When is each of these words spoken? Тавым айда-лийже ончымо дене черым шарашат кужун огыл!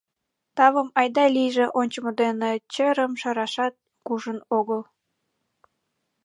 Тавым 0.57 0.89
айда-лийже 0.99 1.65
ончымо 1.79 2.11
дене 2.21 2.51
черым 2.73 3.11
шарашат 3.21 3.73
кужун 4.05 4.39
огыл! 4.57 4.81